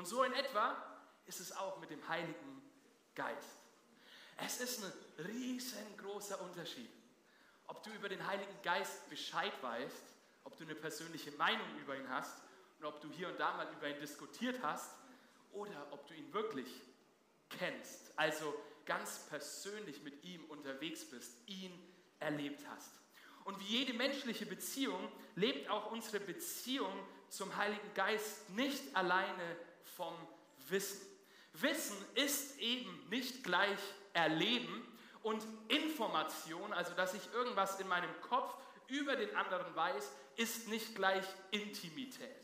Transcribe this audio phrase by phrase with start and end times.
[0.00, 0.82] Und so in etwa
[1.26, 2.62] ist es auch mit dem Heiligen
[3.14, 3.58] Geist.
[4.38, 4.92] Es ist ein
[5.26, 6.88] riesengroßer Unterschied,
[7.66, 12.08] ob du über den Heiligen Geist Bescheid weißt, ob du eine persönliche Meinung über ihn
[12.08, 12.34] hast
[12.78, 14.90] und ob du hier und da mal über ihn diskutiert hast
[15.52, 16.80] oder ob du ihn wirklich
[17.50, 18.54] kennst, also
[18.86, 21.78] ganz persönlich mit ihm unterwegs bist, ihn
[22.20, 22.90] erlebt hast.
[23.44, 30.14] Und wie jede menschliche Beziehung lebt auch unsere Beziehung zum Heiligen Geist nicht alleine vom
[30.68, 31.06] Wissen.
[31.54, 33.78] Wissen ist eben nicht gleich
[34.12, 34.86] Erleben
[35.22, 38.54] und Information, also dass ich irgendwas in meinem Kopf
[38.88, 42.36] über den anderen weiß, ist nicht gleich Intimität.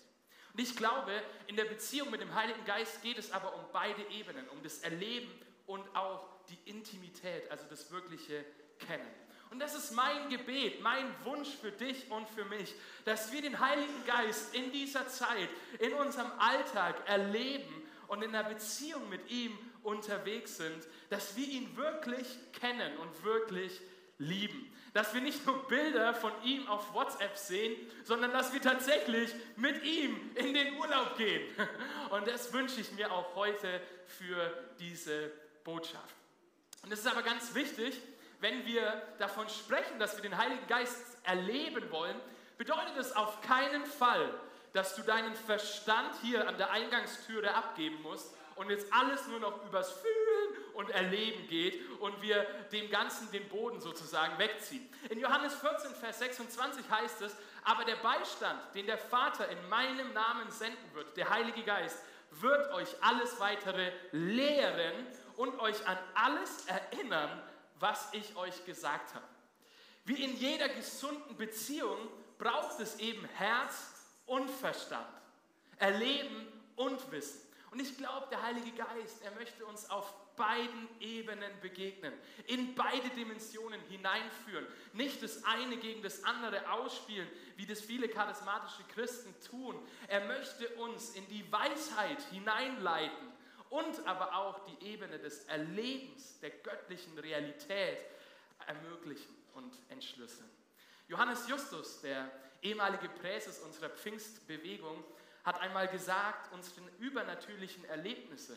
[0.53, 1.13] Und ich glaube,
[1.47, 4.79] in der Beziehung mit dem Heiligen Geist geht es aber um beide Ebenen, um das
[4.79, 5.31] Erleben
[5.67, 8.45] und auch die Intimität, also das wirkliche
[8.79, 9.26] Kennen.
[9.51, 12.75] Und das ist mein Gebet, mein Wunsch für dich und für mich,
[13.05, 18.49] dass wir den Heiligen Geist in dieser Zeit, in unserem Alltag erleben und in einer
[18.49, 23.81] Beziehung mit ihm unterwegs sind, dass wir ihn wirklich kennen und wirklich
[24.19, 24.73] lieben.
[24.95, 29.85] Dass wir nicht nur Bilder von ihm auf WhatsApp sehen, sondern dass wir tatsächlich mit
[29.85, 31.43] ihm in den Urlaub gehen.
[32.11, 34.51] Und das wünsche ich mir auch heute für
[34.81, 35.31] diese
[35.65, 36.17] Botschaft.
[36.83, 38.01] Und es ist aber ganz wichtig,
[38.41, 42.21] wenn wir davon sprechen, dass wir den Heiligen Geist erleben wollen,
[42.59, 44.33] bedeutet es auf keinen Fall,
[44.73, 49.65] dass du deinen Verstand hier an der Eingangstüre abgeben musst und jetzt alles nur noch
[49.67, 54.89] übers Fühlen und Erleben geht und wir dem Ganzen den Boden sozusagen wegziehen.
[55.11, 60.13] In Johannes 14, Vers 26 heißt es, aber der Beistand, den der Vater in meinem
[60.13, 65.07] Namen senden wird, der Heilige Geist, wird euch alles weitere lehren
[65.37, 67.43] und euch an alles erinnern,
[67.79, 69.27] was ich euch gesagt habe.
[70.05, 71.99] Wie in jeder gesunden Beziehung
[72.39, 73.93] braucht es eben Herz
[74.27, 75.07] und Verstand,
[75.79, 77.41] Erleben und Wissen.
[77.71, 82.13] Und ich glaube, der Heilige Geist, er möchte uns auf beiden Ebenen begegnen,
[82.47, 88.85] in beide Dimensionen hineinführen, nicht das eine gegen das andere ausspielen, wie das viele charismatische
[88.95, 89.77] Christen tun.
[90.09, 93.36] Er möchte uns in die Weisheit hineinleiten
[93.77, 97.99] und aber auch die Ebene des Erlebens der göttlichen Realität
[98.67, 100.49] ermöglichen und entschlüsseln.
[101.09, 102.31] Johannes Justus, der
[102.63, 105.05] ehemalige Präses unserer Pfingstbewegung,
[105.45, 108.57] hat einmal gesagt, unsere übernatürlichen Erlebnisse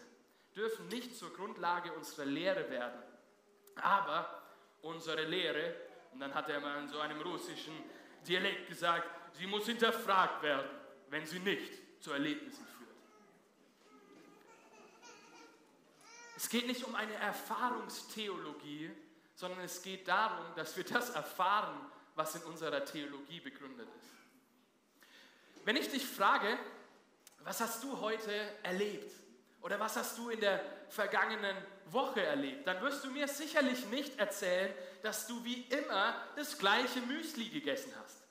[0.56, 3.04] dürfen nicht zur Grundlage unserer Lehre werden.
[3.76, 4.42] Aber
[4.82, 5.76] unsere Lehre,
[6.14, 7.76] und dann hat er mal in so einem russischen
[8.26, 10.70] Dialekt gesagt, sie muss hinterfragt werden,
[11.10, 12.80] wenn sie nicht zu Erlebnissen führt.
[16.40, 18.92] Es geht nicht um eine Erfahrungstheologie,
[19.36, 21.78] sondern es geht darum, dass wir das erfahren,
[22.16, 24.14] was in unserer Theologie begründet ist.
[25.66, 26.58] Wenn ich dich frage,
[27.40, 28.32] was hast du heute
[28.64, 29.12] erlebt?
[29.62, 31.58] Oder was hast du in der vergangenen
[31.88, 32.66] Woche erlebt?
[32.66, 34.74] Dann wirst du mir sicherlich nicht erzählen,
[35.04, 38.24] dass du wie immer das gleiche Müsli gegessen hast,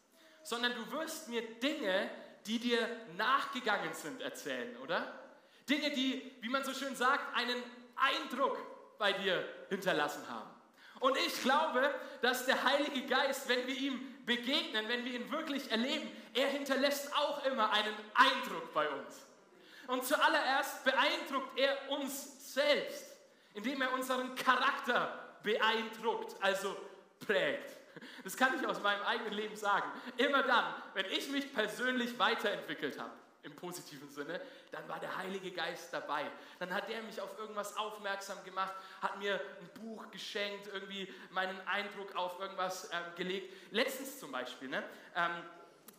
[0.44, 2.10] sondern du wirst mir Dinge,
[2.46, 2.88] die dir
[3.18, 5.12] nachgegangen sind, erzählen, oder?
[5.68, 7.62] Dinge, die, wie man so schön sagt, einen
[8.00, 8.58] Eindruck
[8.98, 10.50] bei dir hinterlassen haben.
[11.00, 15.70] Und ich glaube, dass der Heilige Geist, wenn wir ihm begegnen, wenn wir ihn wirklich
[15.70, 19.26] erleben, er hinterlässt auch immer einen Eindruck bei uns.
[19.86, 23.16] Und zuallererst beeindruckt er uns selbst,
[23.54, 26.76] indem er unseren Charakter beeindruckt, also
[27.20, 27.76] prägt.
[28.24, 29.90] Das kann ich aus meinem eigenen Leben sagen.
[30.16, 33.12] Immer dann, wenn ich mich persönlich weiterentwickelt habe,
[33.42, 34.40] im positiven Sinne,
[34.72, 36.30] dann war der Heilige Geist dabei.
[36.58, 41.58] Dann hat er mich auf irgendwas aufmerksam gemacht, hat mir ein Buch geschenkt, irgendwie meinen
[41.66, 43.52] Eindruck auf irgendwas ähm, gelegt.
[43.70, 44.82] Letztens zum Beispiel, ne,
[45.14, 45.30] ähm,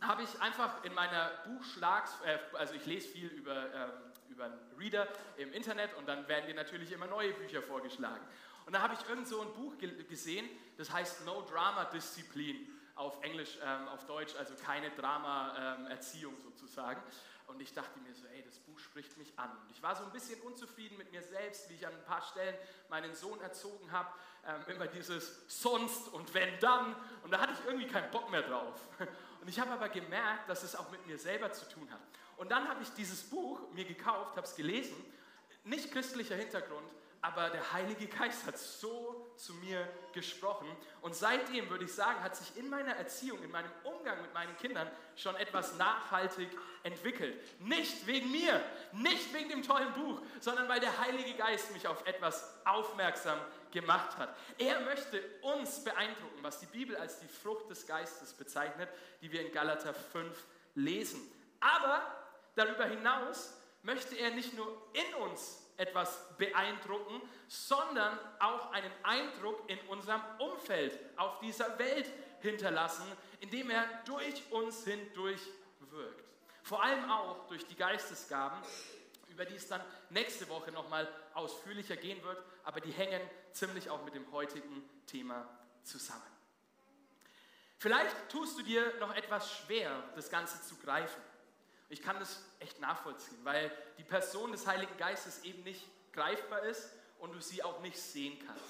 [0.02, 3.92] habe ich einfach in meiner Buchschlags, äh, also ich lese viel über, ähm,
[4.30, 5.08] über einen Reader
[5.38, 8.26] im Internet und dann werden dir natürlich immer neue Bücher vorgeschlagen.
[8.66, 10.48] Und da habe ich irgend so ein Buch ge gesehen,
[10.78, 17.02] das heißt No Drama Disziplin auf Englisch, ähm, auf Deutsch, also keine Drama-Erziehung ähm, sozusagen.
[17.48, 19.50] Und ich dachte mir so, ey, das Buch spricht mich an.
[19.62, 22.22] Und ich war so ein bisschen unzufrieden mit mir selbst, wie ich an ein paar
[22.22, 22.56] Stellen
[22.90, 24.10] meinen Sohn erzogen habe.
[24.46, 26.94] Ähm, immer dieses sonst und wenn dann.
[27.24, 28.82] Und da hatte ich irgendwie keinen Bock mehr drauf.
[29.42, 32.02] Und ich habe aber gemerkt, dass es auch mit mir selber zu tun hat.
[32.36, 34.96] Und dann habe ich dieses Buch mir gekauft, habe es gelesen.
[35.64, 36.92] Nicht christlicher Hintergrund,
[37.22, 40.68] aber der Heilige Geist hat so zu mir gesprochen.
[41.02, 44.56] Und seitdem würde ich sagen, hat sich in meiner Erziehung, in meinem Umgang mit meinen
[44.58, 46.50] Kindern schon etwas nachhaltig
[46.84, 47.40] entwickelt.
[47.62, 52.06] Nicht wegen mir, nicht wegen dem tollen Buch, sondern weil der Heilige Geist mich auf
[52.06, 53.40] etwas aufmerksam
[53.72, 54.36] gemacht hat.
[54.58, 58.90] Er möchte uns beeindrucken, was die Bibel als die Frucht des Geistes bezeichnet,
[59.22, 60.36] die wir in Galater 5
[60.76, 61.22] lesen.
[61.60, 62.02] Aber
[62.56, 63.54] darüber hinaus
[63.84, 71.00] möchte er nicht nur in uns etwas beeindrucken, sondern auch einen Eindruck in unserem Umfeld,
[71.18, 72.12] auf dieser Welt
[72.42, 73.06] hinterlassen,
[73.40, 75.42] indem er durch uns hindurch
[75.80, 76.24] wirkt.
[76.64, 78.62] Vor allem auch durch die Geistesgaben,
[79.30, 83.22] über die es dann nächste Woche nochmal ausführlicher gehen wird, aber die hängen
[83.52, 85.48] ziemlich auch mit dem heutigen Thema
[85.84, 86.22] zusammen.
[87.78, 91.22] Vielleicht tust du dir noch etwas schwer, das Ganze zu greifen.
[91.90, 95.84] Ich kann das echt nachvollziehen, weil die Person des Heiligen Geistes eben nicht
[96.14, 98.64] greifbar ist und du sie auch nicht sehen kannst.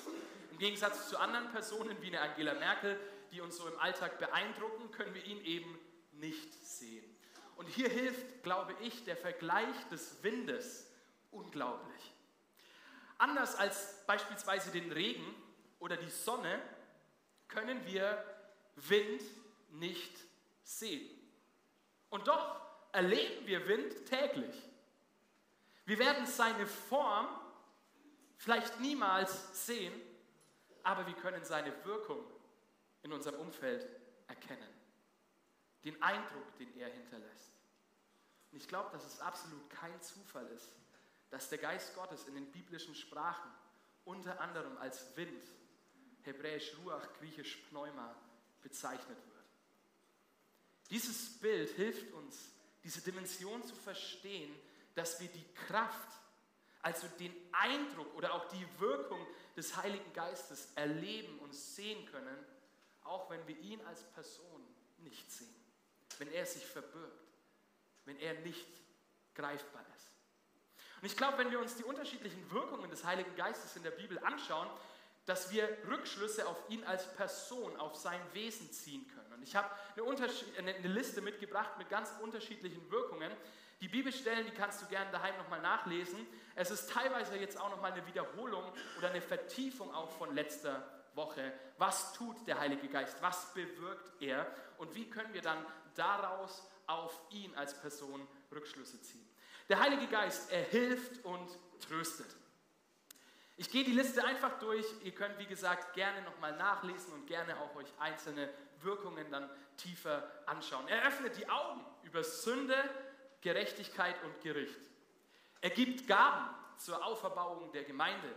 [0.52, 3.00] Im Gegensatz zu anderen Personen wie eine Angela Merkel,
[3.32, 5.80] die uns so im Alltag beeindrucken, können wir ihn eben
[6.14, 7.06] nicht sehen.
[7.58, 10.90] Und hier hilft, glaube ich, der Vergleich des Windes
[11.30, 12.14] unglaublich.
[13.18, 15.36] Anders als beispielsweise den Regen
[15.80, 16.62] oder die Sonne
[17.50, 18.24] können wir
[18.76, 19.22] Wind
[19.72, 20.18] nicht
[20.64, 21.10] sehen.
[22.10, 24.56] Und doch erleben wir Wind täglich.
[25.86, 27.28] Wir werden seine Form
[28.38, 29.94] vielleicht niemals sehen,
[30.84, 32.24] aber wir können seine Wirkung
[33.04, 33.88] in unserem Umfeld
[34.28, 34.70] erkennen.
[35.84, 37.52] Den Eindruck, den er hinterlässt.
[38.52, 40.72] Und ich glaube, dass es absolut kein Zufall ist,
[41.30, 43.52] dass der Geist Gottes in den biblischen Sprachen
[44.06, 45.44] unter anderem als Wind,
[46.24, 48.16] hebräisch Ruach, griechisch Pneuma,
[48.62, 49.46] bezeichnet wird.
[50.90, 52.52] Dieses Bild hilft uns,
[52.84, 54.54] diese Dimension zu verstehen,
[54.96, 56.10] dass wir die Kraft,
[56.82, 62.38] also den Eindruck oder auch die Wirkung des Heiligen Geistes erleben und sehen können,
[63.04, 64.66] auch wenn wir ihn als Person
[65.00, 65.56] nicht sehen,
[66.18, 67.28] wenn er sich verbirgt,
[68.06, 68.68] wenn er nicht
[69.36, 70.10] greifbar ist.
[71.02, 74.20] Und ich glaube, wenn wir uns die unterschiedlichen Wirkungen des Heiligen Geistes in der Bibel
[74.20, 74.70] anschauen,
[75.26, 79.29] dass wir Rückschlüsse auf ihn als Person, auf sein Wesen ziehen können.
[79.40, 79.70] Und ich habe
[80.58, 83.32] eine, eine, Liste mitgebracht mit ganz unterschiedlichen Wirkungen.
[83.80, 86.28] Die Bibelstellen, die kannst du gerne daheim nochmal nachlesen.
[86.56, 88.64] Es ist teilweise jetzt auch nochmal eine Wiederholung
[88.98, 91.54] oder eine Vertiefung auch von letzter Woche.
[91.78, 93.22] Was tut der Heilige Geist?
[93.22, 94.46] Was bewirkt er?
[94.78, 95.66] Und wie können wir dann
[95.96, 99.26] daraus auf ihn als Person Rückschlüsse ziehen?
[99.70, 101.50] Der Heilige Geist, er hilft und
[101.80, 102.28] tröstet.
[103.56, 104.86] Ich gehe die Liste einfach durch.
[105.04, 108.50] Ihr könnt, wie gesagt, gerne nochmal nachlesen und gerne auch euch einzelne
[108.84, 110.88] Wirkungen dann tiefer anschauen.
[110.88, 112.76] Er öffnet die Augen über Sünde,
[113.42, 114.80] Gerechtigkeit und Gericht.
[115.62, 118.34] Er gibt Gaben zur Auferbauung der Gemeinde.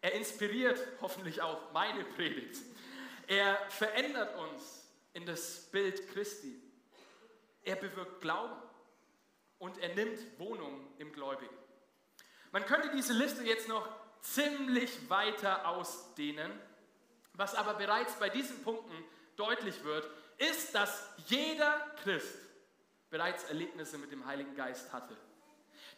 [0.00, 2.60] Er inspiriert hoffentlich auch meine Predigt.
[3.26, 6.60] Er verändert uns in das Bild Christi.
[7.62, 8.54] Er bewirkt Glauben
[9.58, 11.56] und er nimmt Wohnung im Gläubigen.
[12.52, 13.88] Man könnte diese Liste jetzt noch
[14.20, 16.52] ziemlich weiter ausdehnen.
[17.32, 18.94] Was aber bereits bei diesen Punkten
[19.36, 20.08] deutlich wird,
[20.38, 22.38] ist, dass jeder Christ
[23.10, 25.16] bereits Erlebnisse mit dem Heiligen Geist hatte.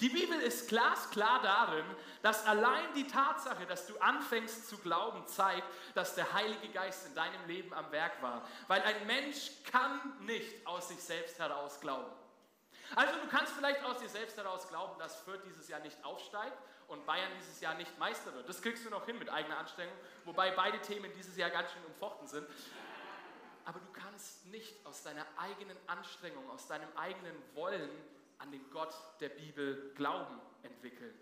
[0.01, 1.85] Die Bibel ist glasklar darin,
[2.21, 7.15] dass allein die Tatsache, dass du anfängst zu glauben, zeigt, dass der Heilige Geist in
[7.15, 8.47] deinem Leben am Werk war.
[8.69, 12.13] Weil ein Mensch kann nicht aus sich selbst heraus glauben.
[12.95, 16.57] Also du kannst vielleicht aus dir selbst heraus glauben, dass Fürth dieses Jahr nicht aufsteigt
[16.89, 18.49] und Bayern dieses Jahr nicht Meister wird.
[18.49, 21.85] Das kriegst du noch hin mit eigener Anstrengung, wobei beide Themen dieses Jahr ganz schön
[21.87, 22.47] umfochten sind.
[23.67, 27.91] Aber du kannst nicht aus deiner eigenen Anstrengung, aus deinem eigenen Wollen
[28.39, 31.13] an den Gott der Bibel Glauben entwickeln.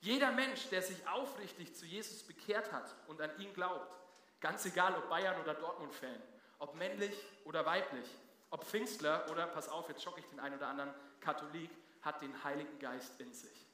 [0.00, 3.94] Jeder Mensch, der sich aufrichtig zu Jesus bekehrt hat und an ihn glaubt,
[4.40, 6.22] ganz egal ob Bayern oder Dortmund-Fan,
[6.60, 8.08] ob männlich oder weiblich,
[8.48, 11.70] ob Pfingstler oder, pass auf, jetzt schocke ich den einen oder anderen Katholik,
[12.00, 13.66] hat den Heiligen Geist in sich.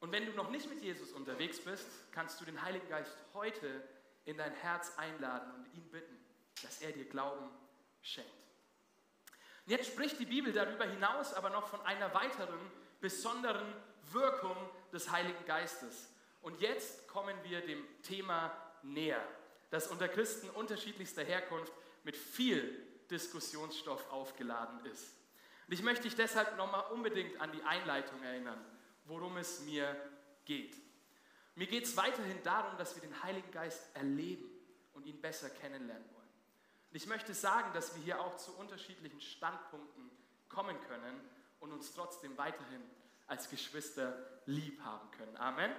[0.00, 3.82] Und wenn du noch nicht mit Jesus unterwegs bist, kannst du den Heiligen Geist heute
[4.24, 6.16] in dein Herz einladen und ihn bitten,
[6.62, 7.50] dass er dir Glauben
[8.02, 8.30] schenkt.
[9.66, 12.58] Und jetzt spricht die Bibel darüber hinaus aber noch von einer weiteren
[13.00, 13.72] besonderen
[14.12, 14.56] Wirkung
[14.92, 16.12] des Heiligen Geistes.
[16.40, 19.22] Und jetzt kommen wir dem Thema näher,
[19.70, 21.72] das unter Christen unterschiedlichster Herkunft
[22.02, 25.14] mit viel Diskussionsstoff aufgeladen ist.
[25.66, 28.64] Und ich möchte dich deshalb nochmal unbedingt an die Einleitung erinnern
[29.10, 29.96] worum es mir
[30.44, 30.76] geht.
[31.60, 34.50] Mir geht es weiterhin darum, dass wir den Heiligen Geist erleben
[34.94, 36.28] und ihn besser kennenlernen wollen.
[36.88, 40.10] Und ich möchte sagen, dass wir hier auch zu unterschiedlichen Standpunkten
[40.48, 41.20] kommen können
[41.58, 42.80] und uns trotzdem weiterhin
[43.26, 45.36] als Geschwister lieb haben können.
[45.36, 45.70] Amen.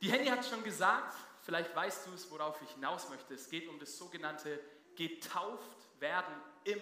[0.00, 3.34] Die Henny hat schon gesagt, vielleicht weißt du es, worauf ich hinaus möchte.
[3.34, 4.58] Es geht um das sogenannte
[4.96, 6.34] getauft werden
[6.64, 6.80] im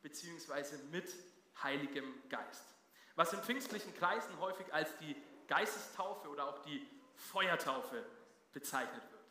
[0.00, 0.78] bzw.
[0.90, 1.14] mit
[1.62, 2.76] Heiligem Geist
[3.16, 5.16] was in pfingstlichen Kreisen häufig als die
[5.48, 8.04] Geistestaufe oder auch die Feuertaufe
[8.52, 9.22] bezeichnet wird.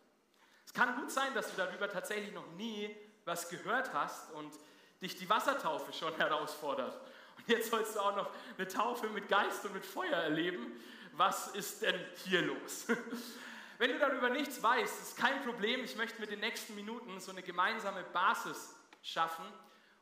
[0.64, 2.94] Es kann gut sein, dass du darüber tatsächlich noch nie
[3.24, 4.52] was gehört hast und
[5.00, 7.00] dich die Wassertaufe schon herausfordert
[7.36, 10.80] Und jetzt sollst du auch noch eine Taufe mit Geist und mit Feuer erleben.
[11.12, 12.86] Was ist denn hier los?
[13.78, 15.84] Wenn du darüber nichts weißt, ist kein Problem.
[15.84, 19.44] Ich möchte mit den nächsten Minuten so eine gemeinsame Basis schaffen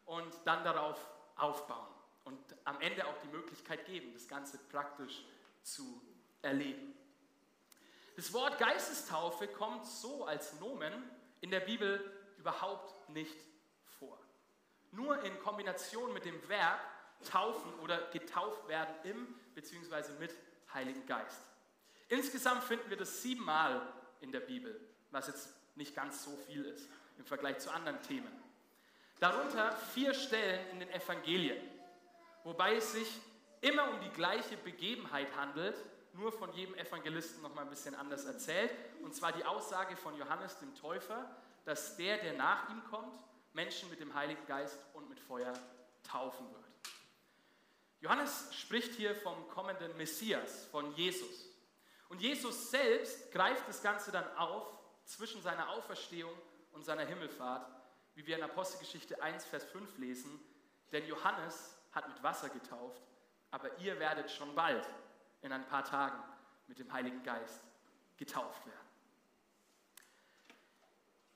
[0.05, 0.99] und dann darauf
[1.37, 1.89] aufbauen
[2.25, 5.25] und am Ende auch die Möglichkeit geben, das Ganze praktisch
[5.65, 6.01] zu
[6.43, 6.95] erleben.
[8.17, 10.93] Das Wort Geistestaufe kommt so als Nomen
[11.41, 13.37] in der Bibel überhaupt nicht
[13.99, 14.19] vor.
[14.93, 16.79] Nur in Kombination mit dem Verb
[17.25, 20.13] taufen oder getauft werden im bzw.
[20.21, 20.33] mit
[20.73, 21.41] Heiligen Geist.
[22.09, 23.81] Insgesamt finden wir das siebenmal
[24.21, 24.81] in der Bibel,
[25.11, 28.31] was jetzt nicht ganz so viel ist im Vergleich zu anderen Themen.
[29.21, 31.59] Darunter vier Stellen in den Evangelien,
[32.43, 33.21] wobei es sich
[33.65, 35.77] immer um die gleiche Begebenheit handelt,
[36.13, 38.71] nur von jedem Evangelisten noch mal ein bisschen anders erzählt.
[39.03, 43.19] Und zwar die Aussage von Johannes dem Täufer, dass der, der nach ihm kommt,
[43.55, 45.53] Menschen mit dem Heiligen Geist und mit Feuer
[46.03, 46.65] taufen wird.
[48.01, 51.49] Johannes spricht hier vom kommenden Messias, von Jesus.
[52.11, 56.35] Und Jesus selbst greift das Ganze dann auf zwischen seiner Auferstehung
[56.73, 57.67] und seiner Himmelfahrt,
[58.15, 60.39] wie wir in Apostelgeschichte 1, Vers 5 lesen.
[60.93, 63.03] Denn Johannes hat mit Wasser getauft,
[63.55, 64.85] aber ihr werdet schon bald
[65.41, 66.19] in ein paar Tagen
[66.67, 67.61] mit dem Heiligen Geist
[68.17, 68.89] getauft werden.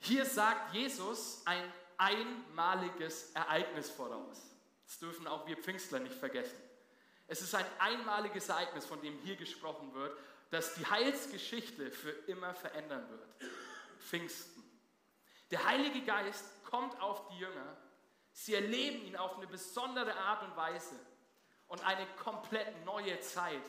[0.00, 4.50] Hier sagt Jesus ein einmaliges Ereignis voraus.
[4.84, 6.58] Das dürfen auch wir Pfingstler nicht vergessen.
[7.28, 10.18] Es ist ein einmaliges Ereignis, von dem hier gesprochen wird,
[10.50, 13.52] das die Heilsgeschichte für immer verändern wird.
[14.00, 14.64] Pfingsten.
[15.52, 17.76] Der Heilige Geist kommt auf die Jünger.
[18.32, 20.98] Sie erleben ihn auf eine besondere Art und Weise.
[21.68, 23.62] Und eine komplett neue Zeit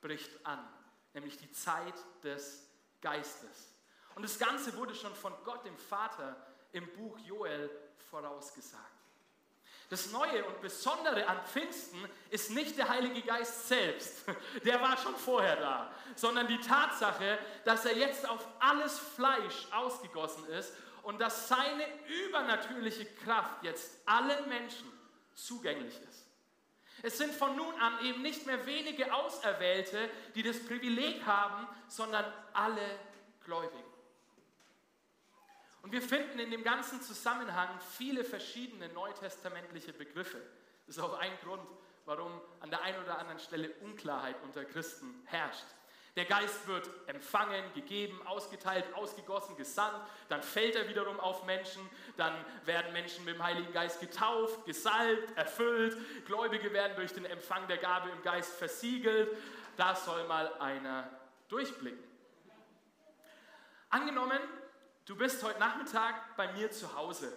[0.00, 0.66] bricht an,
[1.12, 1.94] nämlich die Zeit
[2.24, 2.66] des
[3.00, 3.72] Geistes.
[4.14, 6.36] Und das Ganze wurde schon von Gott, dem Vater,
[6.72, 7.70] im Buch Joel
[8.10, 8.92] vorausgesagt.
[9.92, 11.98] Das Neue und Besondere an Pfingsten
[12.30, 14.24] ist nicht der Heilige Geist selbst,
[14.64, 20.46] der war schon vorher da, sondern die Tatsache, dass er jetzt auf alles Fleisch ausgegossen
[20.46, 21.86] ist und dass seine
[22.26, 24.90] übernatürliche Kraft jetzt allen Menschen
[25.34, 26.26] zugänglich ist.
[27.02, 32.24] Es sind von nun an eben nicht mehr wenige Auserwählte, die das Privileg haben, sondern
[32.52, 32.98] alle
[33.44, 33.92] Gläubigen.
[35.82, 40.40] Und wir finden in dem ganzen Zusammenhang viele verschiedene neutestamentliche Begriffe.
[40.86, 41.66] Das ist auch ein Grund,
[42.04, 45.66] warum an der einen oder anderen Stelle Unklarheit unter Christen herrscht.
[46.16, 49.96] Der Geist wird empfangen, gegeben, ausgeteilt, ausgegossen, gesandt,
[50.28, 51.88] dann fällt er wiederum auf Menschen,
[52.18, 52.34] dann
[52.66, 57.78] werden Menschen mit dem Heiligen Geist getauft, gesalbt, erfüllt, Gläubige werden durch den Empfang der
[57.78, 59.34] Gabe im Geist versiegelt.
[59.78, 61.08] Da soll mal einer
[61.48, 62.04] durchblicken.
[63.88, 64.40] Angenommen,
[65.06, 67.32] du bist heute Nachmittag bei mir zu Hause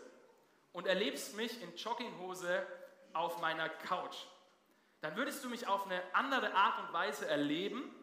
[0.73, 2.67] und erlebst mich in Jogginghose
[3.13, 4.17] auf meiner Couch.
[4.99, 7.93] Dann würdest du mich auf eine andere Art und Weise erleben,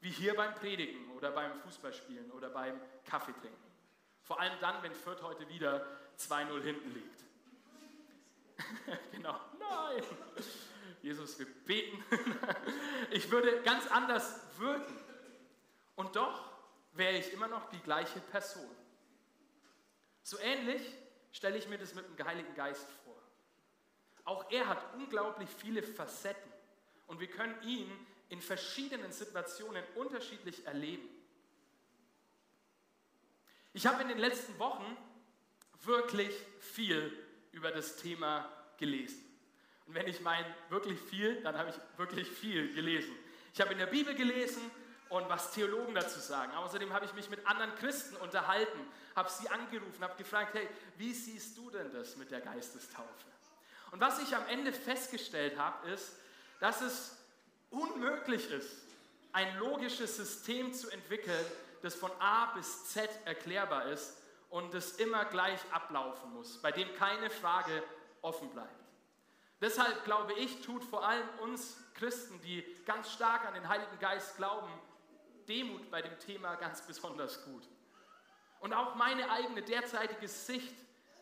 [0.00, 3.70] wie hier beim Predigen oder beim Fußballspielen oder beim Kaffeetrinken.
[4.22, 5.86] Vor allem dann, wenn Fürth heute wieder
[6.18, 7.24] 2-0 hinten liegt.
[9.12, 10.02] genau, nein.
[11.02, 12.02] Jesus, wir beten.
[13.10, 14.96] ich würde ganz anders wirken.
[15.96, 16.50] Und doch
[16.92, 18.70] wäre ich immer noch die gleiche Person.
[20.22, 20.82] So ähnlich
[21.32, 23.16] stelle ich mir das mit dem Heiligen Geist vor.
[24.24, 26.52] Auch er hat unglaublich viele Facetten
[27.06, 27.90] und wir können ihn
[28.30, 31.08] in verschiedenen Situationen unterschiedlich erleben.
[33.72, 34.96] Ich habe in den letzten Wochen
[35.82, 37.12] wirklich viel
[37.52, 39.24] über das Thema gelesen.
[39.86, 43.14] Und wenn ich meine wirklich viel, dann habe ich wirklich viel gelesen.
[43.52, 44.62] Ich habe in der Bibel gelesen,
[45.10, 46.52] und was Theologen dazu sagen.
[46.54, 48.78] Außerdem habe ich mich mit anderen Christen unterhalten,
[49.16, 53.08] habe sie angerufen, habe gefragt, hey, wie siehst du denn das mit der Geistestaufe?
[53.90, 56.12] Und was ich am Ende festgestellt habe, ist,
[56.60, 57.16] dass es
[57.70, 58.76] unmöglich ist,
[59.32, 61.44] ein logisches System zu entwickeln,
[61.82, 64.16] das von A bis Z erklärbar ist
[64.50, 67.82] und das immer gleich ablaufen muss, bei dem keine Frage
[68.22, 68.68] offen bleibt.
[69.60, 74.36] Deshalb glaube ich, tut vor allem uns Christen, die ganz stark an den Heiligen Geist
[74.36, 74.70] glauben,
[75.48, 77.62] Demut bei dem Thema ganz besonders gut.
[78.60, 80.74] Und auch meine eigene derzeitige Sicht,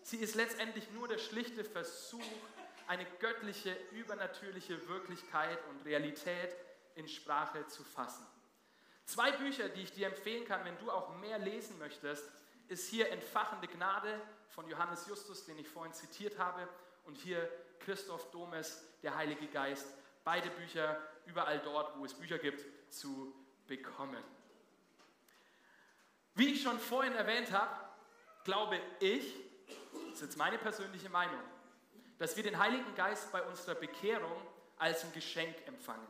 [0.02, 2.22] sie ist letztendlich nur der schlichte Versuch,
[2.88, 6.56] eine göttliche, übernatürliche Wirklichkeit und Realität
[6.94, 8.26] in Sprache zu fassen.
[9.04, 12.30] Zwei Bücher, die ich dir empfehlen kann, wenn du auch mehr lesen möchtest,
[12.68, 16.66] ist hier Entfachende Gnade von Johannes Justus, den ich vorhin zitiert habe,
[17.04, 17.48] und hier
[17.80, 19.86] Christoph Domes, der Heilige Geist.
[20.24, 23.34] Beide Bücher überall dort, wo es Bücher gibt, zu
[23.66, 24.22] bekommen.
[26.34, 27.74] Wie ich schon vorhin erwähnt habe,
[28.44, 29.34] glaube ich,
[29.92, 31.40] das ist jetzt meine persönliche Meinung,
[32.18, 34.42] dass wir den Heiligen Geist bei unserer Bekehrung
[34.76, 36.06] als ein Geschenk empfangen.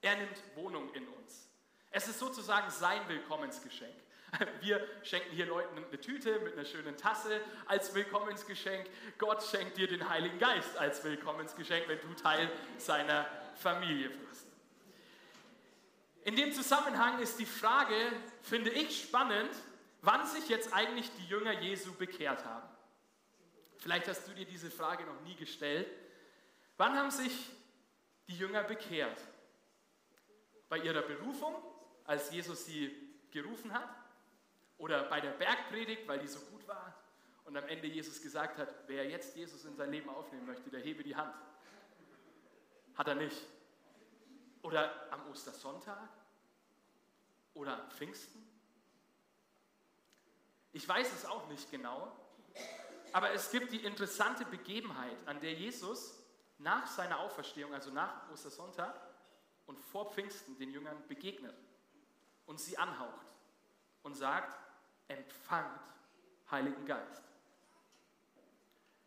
[0.00, 1.48] Er nimmt Wohnung in uns.
[1.90, 3.94] Es ist sozusagen sein Willkommensgeschenk.
[4.60, 8.86] Wir schenken hier Leuten eine Tüte mit einer schönen Tasse als Willkommensgeschenk.
[9.18, 14.46] Gott schenkt dir den Heiligen Geist als Willkommensgeschenk, wenn du Teil seiner Familie wirst.
[16.24, 17.94] In dem Zusammenhang ist die Frage,
[18.42, 19.50] finde ich spannend,
[20.00, 22.68] wann sich jetzt eigentlich die Jünger Jesu bekehrt haben.
[23.82, 25.88] Vielleicht hast du dir diese Frage noch nie gestellt.
[26.76, 27.50] Wann haben sich
[28.28, 29.20] die Jünger bekehrt?
[30.68, 31.52] Bei ihrer Berufung,
[32.04, 32.96] als Jesus sie
[33.32, 33.88] gerufen hat?
[34.78, 36.96] Oder bei der Bergpredigt, weil die so gut war?
[37.44, 40.80] Und am Ende Jesus gesagt hat, wer jetzt Jesus in sein Leben aufnehmen möchte, der
[40.80, 41.34] hebe die Hand.
[42.94, 43.48] Hat er nicht.
[44.62, 46.08] Oder am Ostersonntag?
[47.54, 48.46] Oder Pfingsten?
[50.72, 52.16] Ich weiß es auch nicht genau,
[53.12, 56.18] aber es gibt die interessante Begebenheit, an der Jesus
[56.58, 58.94] nach seiner Auferstehung, also nach Ostersonntag
[59.66, 61.56] und vor Pfingsten den Jüngern begegnet
[62.46, 63.34] und sie anhaucht
[64.02, 64.58] und sagt,
[65.08, 65.80] empfangt
[66.50, 67.22] Heiligen Geist.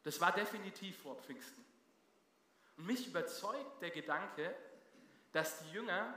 [0.04, 1.64] Das war definitiv vor Pfingsten.
[2.78, 4.56] Und mich überzeugt der Gedanke,
[5.32, 6.14] dass die Jünger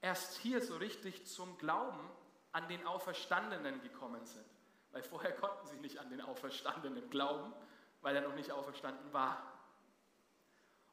[0.00, 2.10] erst hier so richtig zum Glauben
[2.52, 4.44] an den Auferstandenen gekommen sind.
[4.92, 7.52] Weil vorher konnten sie nicht an den Auferstandenen glauben,
[8.00, 9.58] weil er noch nicht auferstanden war.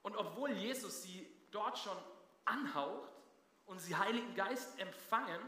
[0.03, 1.97] Und obwohl Jesus sie dort schon
[2.45, 3.11] anhaucht
[3.65, 5.41] und sie Heiligen Geist empfangen,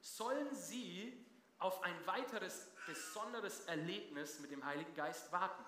[0.00, 1.26] sollen sie
[1.58, 5.64] auf ein weiteres besonderes Erlebnis mit dem Heiligen Geist warten.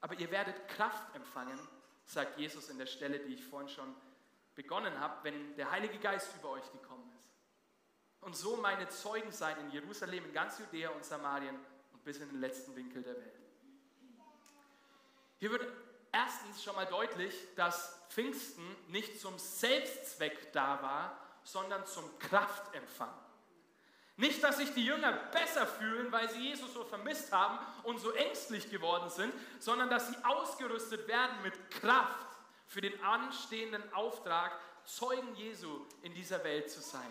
[0.00, 1.58] Aber ihr werdet Kraft empfangen,
[2.04, 3.94] sagt Jesus in der Stelle, die ich vorhin schon
[4.54, 7.30] begonnen habe, wenn der Heilige Geist über euch gekommen ist
[8.20, 11.58] und so meine Zeugen sein in Jerusalem, in ganz Judäa und Samarien
[11.92, 13.40] und bis in den letzten Winkel der Welt.
[15.38, 15.66] Hier wird
[16.12, 23.12] erstens schon mal deutlich, dass Pfingsten nicht zum Selbstzweck da war, sondern zum Kraftempfang.
[24.16, 28.10] Nicht, dass sich die Jünger besser fühlen, weil sie Jesus so vermisst haben und so
[28.12, 32.26] ängstlich geworden sind, sondern dass sie ausgerüstet werden mit Kraft
[32.66, 34.52] für den anstehenden Auftrag,
[34.84, 37.10] Zeugen Jesu in dieser Welt zu sein.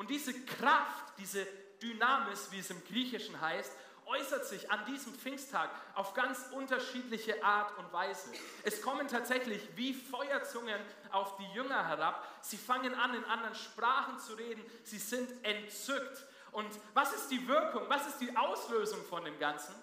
[0.00, 1.46] Und diese Kraft, diese
[1.82, 3.70] Dynamis, wie es im Griechischen heißt,
[4.06, 8.30] äußert sich an diesem Pfingsttag auf ganz unterschiedliche Art und Weise.
[8.62, 12.26] Es kommen tatsächlich wie Feuerzungen auf die Jünger herab.
[12.40, 14.64] Sie fangen an, in anderen Sprachen zu reden.
[14.84, 16.24] Sie sind entzückt.
[16.52, 17.82] Und was ist die Wirkung?
[17.88, 19.74] Was ist die Auslösung von dem Ganzen?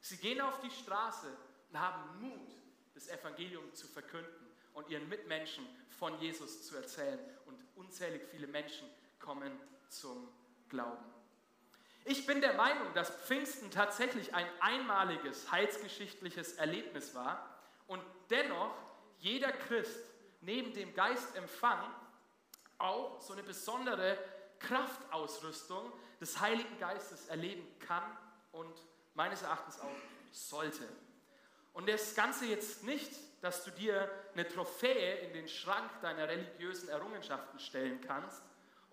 [0.00, 1.26] Sie gehen auf die Straße
[1.72, 2.52] und haben Mut,
[2.94, 5.66] das Evangelium zu verkünden und ihren Mitmenschen
[5.98, 7.18] von Jesus zu erzählen.
[7.46, 8.88] Und unzählig viele Menschen
[9.24, 9.58] kommen
[9.88, 10.28] zum
[10.68, 11.04] Glauben.
[12.04, 18.74] Ich bin der Meinung, dass Pfingsten tatsächlich ein einmaliges heilsgeschichtliches Erlebnis war und dennoch
[19.18, 19.98] jeder Christ
[20.42, 21.78] neben dem Geistempfang
[22.76, 24.18] auch so eine besondere
[24.58, 28.02] Kraftausrüstung des Heiligen Geistes erleben kann
[28.52, 28.74] und
[29.14, 29.88] meines Erachtens auch
[30.32, 30.86] sollte.
[31.72, 33.10] Und das Ganze jetzt nicht,
[33.40, 38.42] dass du dir eine Trophäe in den Schrank deiner religiösen Errungenschaften stellen kannst,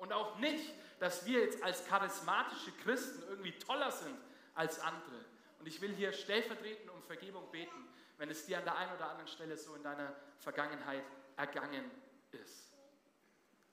[0.01, 4.17] und auch nicht, dass wir jetzt als charismatische Christen irgendwie toller sind
[4.55, 5.25] als andere.
[5.59, 7.87] Und ich will hier stellvertretend um Vergebung beten,
[8.17, 11.03] wenn es dir an der einen oder anderen Stelle so in deiner Vergangenheit
[11.37, 11.89] ergangen
[12.31, 12.73] ist.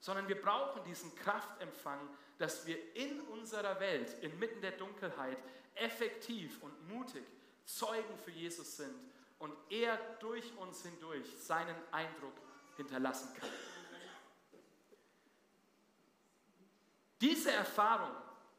[0.00, 1.98] Sondern wir brauchen diesen Kraftempfang,
[2.36, 5.38] dass wir in unserer Welt, inmitten der Dunkelheit,
[5.76, 7.24] effektiv und mutig
[7.64, 8.94] Zeugen für Jesus sind
[9.38, 12.34] und er durch uns hindurch seinen Eindruck
[12.76, 13.48] hinterlassen kann.
[17.20, 18.10] Diese Erfahrung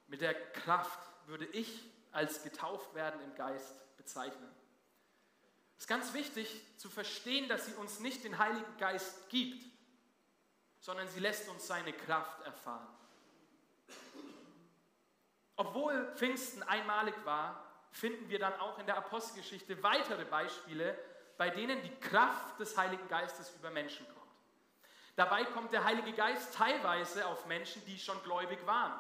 [0.08, 4.50] mit der Kraft würde ich als getauft werden im Geist bezeichnen.
[5.78, 9.64] Es ist ganz wichtig zu verstehen, dass sie uns nicht den Heiligen Geist gibt,
[10.80, 12.88] sondern sie lässt uns seine Kraft erfahren.
[15.56, 20.98] Obwohl Pfingsten einmalig war, finden wir dann auch in der Apostelgeschichte weitere Beispiele,
[21.38, 24.19] bei denen die Kraft des Heiligen Geistes über Menschen kommt.
[25.20, 28.98] Dabei kommt der Heilige Geist teilweise auf Menschen, die schon gläubig waren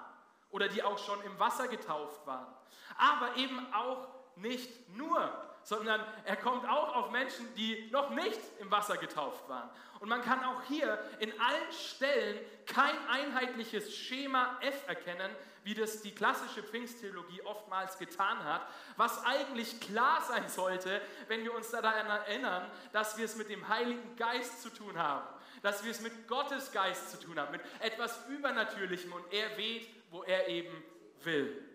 [0.51, 2.53] oder die auch schon im Wasser getauft waren.
[2.97, 4.05] Aber eben auch
[4.35, 5.31] nicht nur,
[5.63, 9.69] sondern er kommt auch auf Menschen, die noch nicht im Wasser getauft waren.
[10.01, 16.01] Und man kann auch hier in allen Stellen kein einheitliches Schema F erkennen, wie das
[16.01, 22.07] die klassische Pfingsttheologie oftmals getan hat, was eigentlich klar sein sollte, wenn wir uns daran
[22.07, 26.27] erinnern, dass wir es mit dem Heiligen Geist zu tun haben dass wir es mit
[26.27, 30.83] Gottes Geist zu tun haben, mit etwas Übernatürlichem und er weht, wo er eben
[31.23, 31.65] will.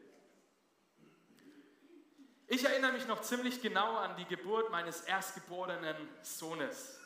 [2.46, 7.00] Ich erinnere mich noch ziemlich genau an die Geburt meines erstgeborenen Sohnes.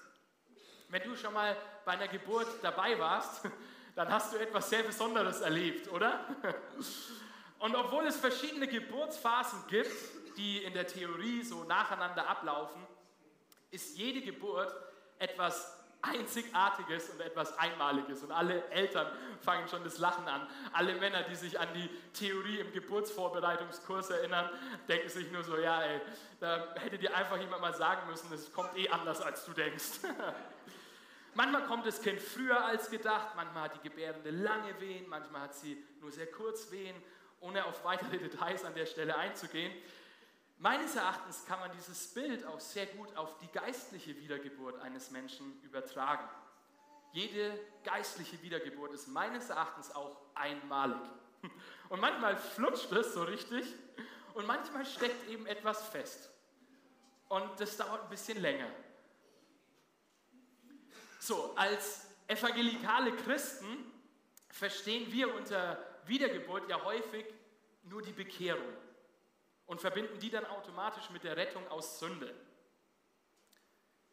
[0.89, 3.43] Wenn du schon mal bei einer Geburt dabei warst,
[3.95, 6.25] dann hast du etwas sehr Besonderes erlebt, oder?
[7.59, 9.91] Und obwohl es verschiedene Geburtsphasen gibt,
[10.37, 12.87] die in der Theorie so nacheinander ablaufen,
[13.71, 14.73] ist jede Geburt
[15.19, 18.23] etwas Einzigartiges und etwas Einmaliges.
[18.23, 19.07] Und alle Eltern
[19.41, 20.47] fangen schon das Lachen an.
[20.73, 24.49] Alle Männer, die sich an die Theorie im Geburtsvorbereitungskurs erinnern,
[24.89, 26.01] denken sich nur so, ja, ey,
[26.41, 30.01] da hätte dir einfach jemand mal sagen müssen, es kommt eh anders, als du denkst.
[31.35, 35.55] manchmal kommt das Kind früher als gedacht, manchmal hat die Gebärende lange Wehen, manchmal hat
[35.55, 36.97] sie nur sehr kurz Wehen,
[37.41, 39.73] ohne auf weitere Details an der Stelle einzugehen.
[40.61, 45.63] Meines Erachtens kann man dieses Bild auch sehr gut auf die geistliche Wiedergeburt eines Menschen
[45.63, 46.29] übertragen.
[47.13, 51.01] Jede geistliche Wiedergeburt ist meines Erachtens auch einmalig.
[51.89, 53.65] Und manchmal flutscht es so richtig
[54.35, 56.31] und manchmal steckt eben etwas fest.
[57.29, 58.69] Und das dauert ein bisschen länger.
[61.19, 63.91] So, als evangelikale Christen
[64.51, 67.27] verstehen wir unter Wiedergeburt ja häufig
[67.85, 68.73] nur die Bekehrung
[69.69, 72.35] und verbinden die dann automatisch mit der Rettung aus Sünde.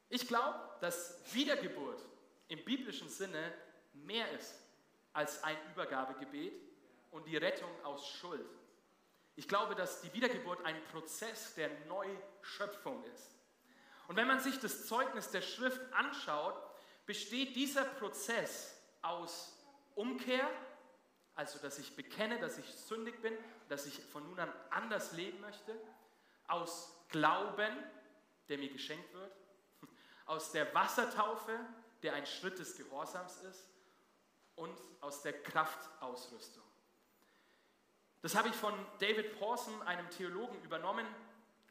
[0.10, 2.06] Ich glaube, dass Wiedergeburt
[2.50, 3.54] im biblischen Sinne
[3.94, 4.54] mehr ist
[5.13, 6.54] als ein Übergabegebet
[7.10, 8.46] und die Rettung aus Schuld.
[9.38, 13.32] Ich glaube, dass die Wiedergeburt ein Prozess der Neuschöpfung ist.
[14.08, 16.56] Und wenn man sich das Zeugnis der Schrift anschaut,
[17.06, 19.58] besteht dieser Prozess aus
[19.96, 20.50] Umkehr,
[21.36, 23.34] also dass ich bekenne, dass ich sündig bin,
[23.69, 25.76] dass ich von nun an anders leben möchte,
[26.48, 27.76] aus Glauben,
[28.48, 29.32] der mir geschenkt wird,
[30.26, 31.60] aus der Wassertaufe,
[32.04, 33.69] der ein Schritt des Gehorsams ist,
[34.56, 36.63] und aus der Kraftausrüstung.
[38.21, 41.06] Das habe ich von David Pawson, einem Theologen, übernommen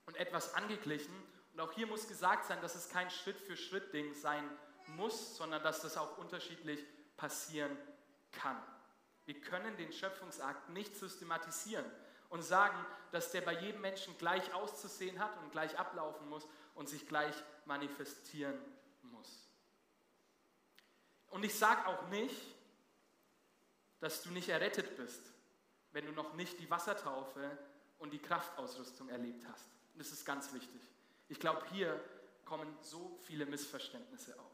[0.07, 1.15] und etwas angeglichen.
[1.53, 4.49] Und auch hier muss gesagt sein, dass es kein Schritt-für-Schritt-Ding sein
[4.97, 6.85] muss, sondern dass das auch unterschiedlich
[7.17, 7.77] passieren
[8.33, 8.57] kann.
[9.27, 11.85] Wir können den Schöpfungsakt nicht systematisieren
[12.29, 12.77] und sagen,
[13.11, 17.35] dass der bei jedem Menschen gleich auszusehen hat und gleich ablaufen muss und sich gleich
[17.65, 18.59] manifestieren
[19.03, 19.49] muss.
[21.31, 22.55] Und ich sage auch nicht,
[24.01, 25.33] dass du nicht errettet bist,
[25.93, 27.57] wenn du noch nicht die Wassertaufe
[27.99, 29.65] und die Kraftausrüstung erlebt hast.
[29.95, 30.81] das ist ganz wichtig.
[31.29, 31.99] Ich glaube, hier
[32.45, 34.53] kommen so viele Missverständnisse auf.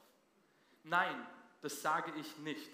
[0.85, 1.27] Nein,
[1.63, 2.71] das sage ich nicht.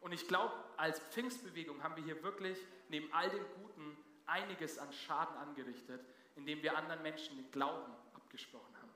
[0.00, 4.92] Und ich glaube, als Pfingstbewegung haben wir hier wirklich neben all dem Guten einiges an
[4.92, 6.04] Schaden angerichtet,
[6.36, 8.92] indem wir anderen Menschen den Glauben abgesprochen haben.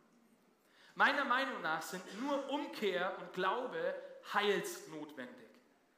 [0.95, 3.95] Meiner Meinung nach sind nur Umkehr und Glaube
[4.35, 5.49] heilsnotwendig,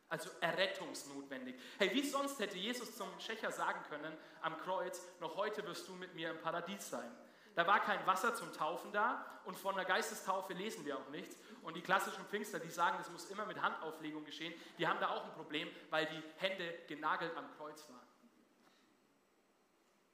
[0.09, 1.57] also errettungsnotwendig.
[1.79, 5.95] Hey, wie sonst hätte Jesus zum Schächer sagen können am Kreuz, noch heute wirst du
[5.95, 7.11] mit mir im Paradies sein.
[7.55, 11.37] Da war kein Wasser zum Taufen da und von der Geistestaufe lesen wir auch nichts.
[11.63, 15.11] Und die klassischen Pfingster, die sagen, das muss immer mit Handauflegung geschehen, die haben da
[15.11, 18.07] auch ein Problem, weil die Hände genagelt am Kreuz waren.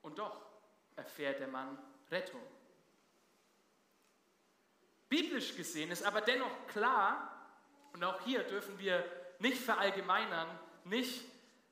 [0.02, 0.42] Und doch
[0.96, 1.78] erfährt der Mann
[2.11, 2.42] Rettung.
[5.08, 7.34] Biblisch gesehen ist aber dennoch klar,
[7.92, 9.04] und auch hier dürfen wir
[9.38, 10.48] nicht verallgemeinern,
[10.84, 11.24] nicht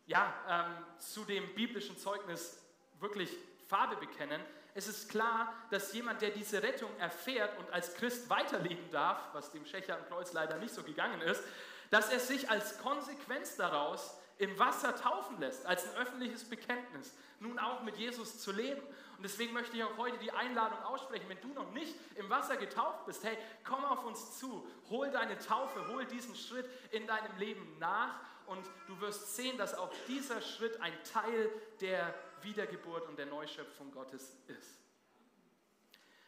[0.07, 2.63] ja, ähm, zu dem biblischen Zeugnis
[2.99, 3.31] wirklich
[3.69, 4.41] Farbe bekennen,
[4.77, 9.51] es ist klar, dass jemand, der diese Rettung erfährt und als Christ weiterleben darf, was
[9.51, 11.43] dem Schächer am Kreuz leider nicht so gegangen ist,
[11.91, 17.59] dass er sich als Konsequenz daraus im Wasser taufen lässt, als ein öffentliches Bekenntnis, nun
[17.59, 18.83] auch mit Jesus zu leben.
[19.17, 22.59] Und deswegen möchte ich auch heute die Einladung aussprechen, wenn du noch nicht im Wasser
[22.59, 27.35] getauft bist, hey, komm auf uns zu, hol deine Taufe, hol diesen Schritt in deinem
[27.39, 33.19] Leben nach und du wirst sehen, dass auch dieser Schritt ein Teil der Wiedergeburt und
[33.19, 34.81] der Neuschöpfung Gottes ist.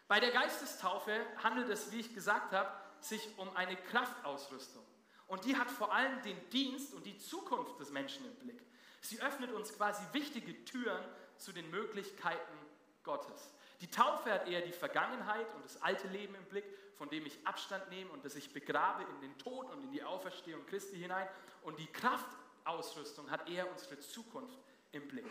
[0.06, 4.84] Bei der Geistestaufe handelt es, wie ich gesagt habe, sich um eine Kraftausrüstung.
[5.26, 8.62] Und die hat vor allem den Dienst und die Zukunft des Menschen im Blick.
[9.02, 11.04] Sie öffnet uns quasi wichtige Türen
[11.36, 12.58] zu den Möglichkeiten
[13.04, 13.52] Gottes.
[13.80, 16.64] Die Taufe hat eher die Vergangenheit und das alte Leben im Blick,
[16.96, 20.02] von dem ich Abstand nehme und das ich begrabe in den Tod und in die
[20.02, 21.28] Auferstehung Christi hinein.
[21.62, 24.58] Und die Kraftausrüstung hat eher unsere Zukunft
[24.90, 25.26] im Blick.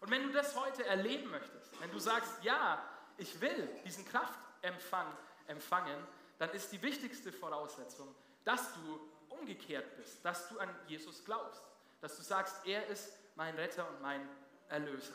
[0.00, 2.82] Und wenn du das heute erleben möchtest, wenn du sagst, ja,
[3.18, 5.06] ich will diesen Kraftempfang
[5.46, 6.06] empfangen,
[6.38, 11.62] dann ist die wichtigste Voraussetzung, dass du umgekehrt bist, dass du an Jesus glaubst,
[12.00, 14.26] dass du sagst, er ist mein Retter und mein
[14.68, 15.12] Erlöser.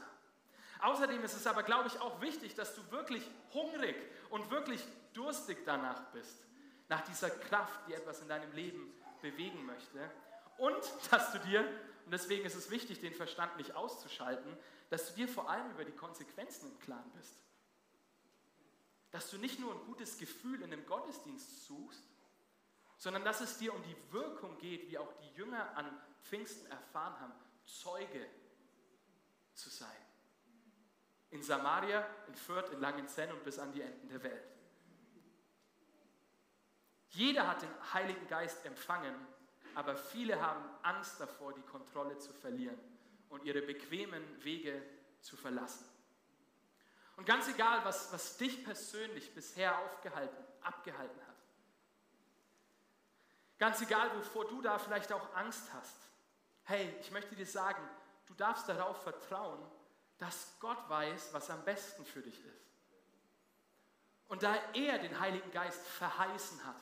[0.81, 3.95] Außerdem ist es aber, glaube ich, auch wichtig, dass du wirklich hungrig
[4.29, 6.45] und wirklich durstig danach bist,
[6.89, 9.99] nach dieser Kraft, die etwas in deinem Leben bewegen möchte
[10.57, 11.61] Und dass du dir,
[12.05, 14.57] und deswegen ist es wichtig, den Verstand nicht auszuschalten,
[14.89, 17.35] dass du dir vor allem über die Konsequenzen im Klaren bist.
[19.11, 22.03] Dass du nicht nur ein gutes Gefühl in einem Gottesdienst suchst,
[22.97, 25.89] sondern dass es dir um die Wirkung geht, wie auch die Jünger an
[26.23, 27.33] Pfingsten erfahren haben,
[27.65, 28.25] Zeuge
[29.53, 29.89] zu sein.
[31.31, 34.47] In Samaria, in Fürth, in Langenzenn und bis an die Enden der Welt.
[37.09, 39.15] Jeder hat den Heiligen Geist empfangen,
[39.73, 42.94] aber viele haben Angst davor, die Kontrolle zu verlieren
[43.35, 44.81] und ihre bequemen Wege
[45.19, 45.85] zu verlassen.
[47.17, 51.35] Und ganz egal, was, was dich persönlich bisher aufgehalten, abgehalten hat,
[53.57, 55.97] ganz egal, wovor du da vielleicht auch Angst hast,
[56.63, 57.81] hey, ich möchte dir sagen,
[58.25, 59.59] du darfst darauf vertrauen,
[60.17, 62.71] dass Gott weiß, was am besten für dich ist.
[64.29, 66.81] Und da er den Heiligen Geist verheißen hat,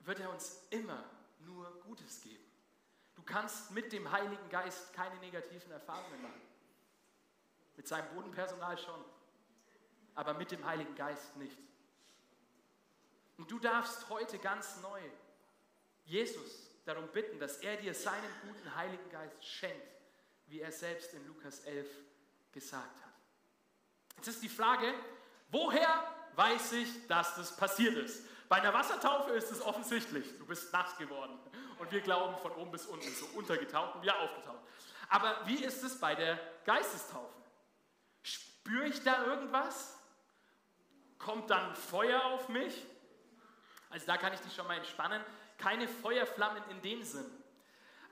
[0.00, 1.02] wird er uns immer
[1.40, 2.51] nur Gutes geben.
[3.22, 6.42] Du kannst mit dem Heiligen Geist keine negativen Erfahrungen machen.
[7.76, 9.04] Mit seinem Bodenpersonal schon,
[10.16, 11.56] aber mit dem Heiligen Geist nicht.
[13.36, 15.00] Und du darfst heute ganz neu
[16.04, 19.86] Jesus darum bitten, dass er dir seinen guten Heiligen Geist schenkt,
[20.48, 21.86] wie er selbst in Lukas 11
[22.50, 23.14] gesagt hat.
[24.16, 24.92] Jetzt ist die Frage,
[25.48, 28.24] woher weiß ich, dass das passiert ist?
[28.48, 31.38] Bei einer Wassertaufe ist es offensichtlich, du bist nass geworden.
[31.82, 34.60] Und wir glauben von oben bis unten, so untergetaucht und wieder aufgetaucht.
[35.08, 37.34] Aber wie ist es bei der Geistestaufe?
[38.22, 39.98] Spüre ich da irgendwas?
[41.18, 42.86] Kommt dann Feuer auf mich?
[43.90, 45.24] Also da kann ich dich schon mal entspannen.
[45.58, 47.26] Keine Feuerflammen in dem Sinn.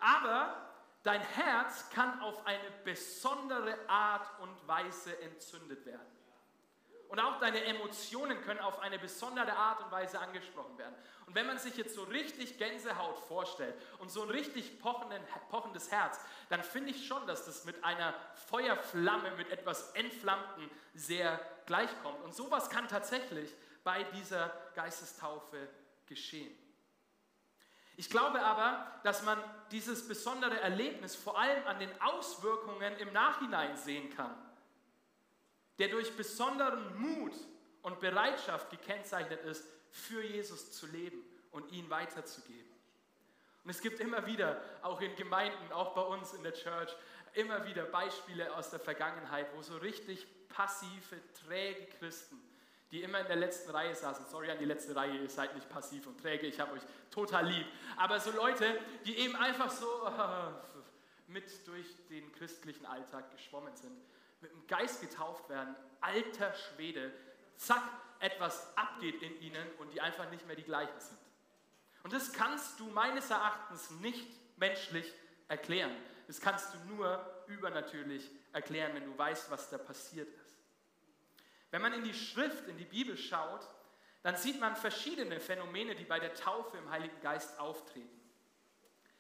[0.00, 0.68] Aber
[1.04, 6.19] dein Herz kann auf eine besondere Art und Weise entzündet werden.
[7.11, 10.94] Und auch deine Emotionen können auf eine besondere Art und Weise angesprochen werden.
[11.27, 16.20] Und wenn man sich jetzt so richtig Gänsehaut vorstellt und so ein richtig pochendes Herz,
[16.51, 18.14] dann finde ich schon, dass das mit einer
[18.49, 22.23] Feuerflamme, mit etwas Entflammten sehr gleichkommt.
[22.23, 25.68] Und sowas kann tatsächlich bei dieser Geistestaufe
[26.07, 26.57] geschehen.
[27.96, 29.42] Ich glaube aber, dass man
[29.73, 34.33] dieses besondere Erlebnis vor allem an den Auswirkungen im Nachhinein sehen kann
[35.81, 37.33] der durch besonderen Mut
[37.83, 42.71] und Bereitschaft gekennzeichnet ist, für Jesus zu leben und ihn weiterzugeben.
[43.64, 46.95] Und es gibt immer wieder, auch in Gemeinden, auch bei uns in der Church,
[47.33, 51.16] immer wieder Beispiele aus der Vergangenheit, wo so richtig passive,
[51.47, 52.38] träge Christen,
[52.90, 55.69] die immer in der letzten Reihe saßen, sorry an die letzte Reihe, ihr seid nicht
[55.71, 57.66] passiv und träge, ich habe euch total lieb,
[57.97, 59.87] aber so Leute, die eben einfach so
[61.29, 63.97] mit durch den christlichen Alltag geschwommen sind
[64.40, 67.12] mit dem Geist getauft werden, alter Schwede,
[67.57, 67.83] zack,
[68.20, 71.18] etwas abgeht in ihnen und die einfach nicht mehr die gleichen sind.
[72.03, 74.26] Und das kannst du meines Erachtens nicht
[74.59, 75.12] menschlich
[75.48, 75.94] erklären.
[76.26, 80.59] Das kannst du nur übernatürlich erklären, wenn du weißt, was da passiert ist.
[81.70, 83.68] Wenn man in die Schrift, in die Bibel schaut,
[84.22, 88.20] dann sieht man verschiedene Phänomene, die bei der Taufe im Heiligen Geist auftreten.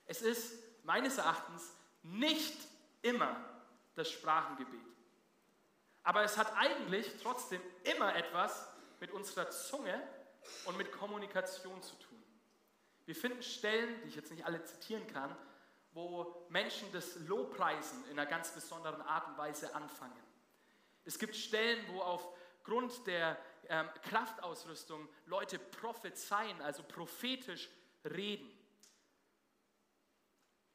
[0.06, 2.58] Es ist meines Erachtens nicht
[3.02, 3.36] immer
[3.94, 4.80] das Sprachengebet.
[6.10, 8.68] Aber es hat eigentlich trotzdem immer etwas
[8.98, 10.02] mit unserer Zunge
[10.64, 12.20] und mit Kommunikation zu tun.
[13.04, 15.36] Wir finden Stellen, die ich jetzt nicht alle zitieren kann,
[15.92, 20.20] wo Menschen das Lobpreisen in einer ganz besonderen Art und Weise anfangen.
[21.04, 27.70] Es gibt Stellen, wo aufgrund der ähm, Kraftausrüstung Leute prophezeien, also prophetisch
[28.04, 28.50] reden.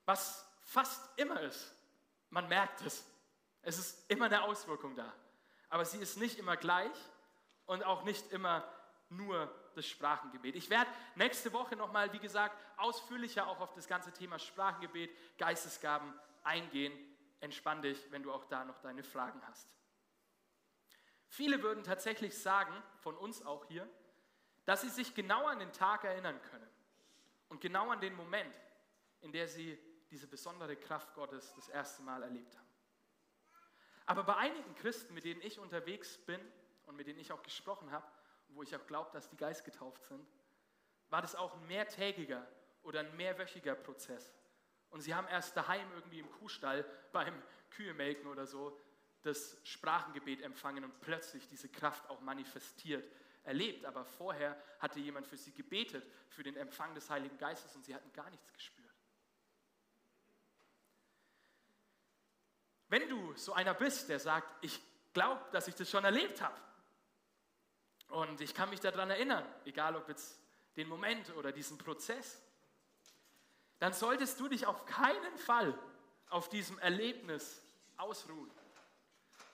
[0.06, 1.76] Was fast immer ist,
[2.30, 3.04] man merkt es,
[3.64, 5.14] es ist immer eine Auswirkung da.
[5.70, 6.96] Aber sie ist nicht immer gleich
[7.66, 8.64] und auch nicht immer
[9.10, 10.56] nur das Sprachengebet.
[10.56, 16.14] Ich werde nächste Woche nochmal, wie gesagt, ausführlicher auch auf das ganze Thema Sprachengebet, Geistesgaben
[16.44, 16.94] eingehen.
[17.42, 19.68] Entspann dich, wenn du auch da noch deine Fragen hast.
[21.28, 23.88] Viele würden tatsächlich sagen, von uns auch hier,
[24.66, 26.70] dass sie sich genau an den Tag erinnern können
[27.50, 28.54] und genau an den Moment,
[29.22, 29.78] in der sie
[30.10, 32.65] diese besondere Kraft Gottes das erste Mal erlebt haben.
[34.06, 36.40] Aber bei einigen Christen, mit denen ich unterwegs bin
[36.86, 38.06] und mit denen ich auch gesprochen habe,
[38.50, 40.26] wo ich auch glaube, dass die Geist getauft sind,
[41.10, 42.48] war das auch ein mehrtägiger
[42.84, 44.34] oder ein mehrwöchiger Prozess.
[44.90, 47.42] Und sie haben erst daheim irgendwie im Kuhstall beim
[47.72, 48.80] Kühemelken oder so
[49.24, 53.10] das Sprachengebet empfangen und plötzlich diese Kraft auch manifestiert
[53.44, 53.86] erlebt.
[53.86, 57.96] Aber vorher hatte jemand für sie gebetet, für den Empfang des Heiligen Geistes und sie
[57.96, 58.75] hatten gar nichts gespürt.
[62.96, 64.80] Wenn du so einer bist, der sagt, ich
[65.12, 66.56] glaube, dass ich das schon erlebt habe
[68.08, 70.40] und ich kann mich daran erinnern, egal ob jetzt
[70.78, 72.42] den Moment oder diesen Prozess,
[73.80, 75.78] dann solltest du dich auf keinen Fall
[76.30, 77.62] auf diesem Erlebnis
[77.98, 78.50] ausruhen,